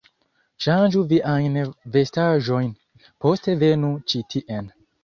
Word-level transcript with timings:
Ŝanĝu 0.65 1.03
viajn 1.11 1.59
vestaĵojn, 1.99 2.75
poste 3.27 3.61
venu 3.67 3.95
ĉi 4.11 4.29
tien 4.35 4.79